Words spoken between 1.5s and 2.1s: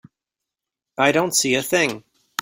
a thing.